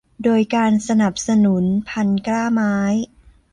[0.23, 2.75] โดยการสนับสนุน่พันธุ์กล้าไม้